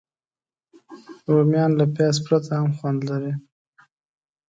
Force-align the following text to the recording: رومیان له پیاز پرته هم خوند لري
رومیان 1.31 1.71
له 1.79 1.85
پیاز 1.95 2.15
پرته 2.25 2.51
هم 2.61 2.67
خوند 2.77 2.99
لري 3.09 3.33